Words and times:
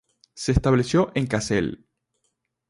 Se 0.33 0.51
estableció 0.51 1.11
en 1.13 1.27
Kassel. 1.27 1.85